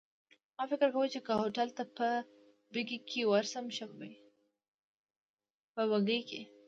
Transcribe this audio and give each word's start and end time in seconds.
ما 0.57 0.63
فکر 0.71 0.87
وکړ، 0.91 1.05
چي 1.13 1.19
که 1.25 1.33
هوټل 1.41 1.69
ته 1.77 1.83
په 1.97 2.07
بګۍ 2.73 2.97
کي 3.09 3.21
ورشم 3.31 3.65
ښه 3.75 3.85
به 5.77 5.83
وي. 6.29 6.41